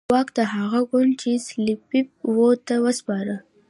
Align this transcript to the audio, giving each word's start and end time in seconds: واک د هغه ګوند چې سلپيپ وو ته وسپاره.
واک 0.13 0.27
د 0.37 0.39
هغه 0.53 0.79
ګوند 0.91 1.11
چې 1.21 1.29
سلپيپ 1.47 2.07
وو 2.33 2.49
ته 2.67 2.75
وسپاره. 2.85 3.35